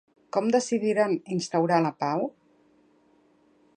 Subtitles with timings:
[0.35, 2.25] Com decidiren instaurar la pau?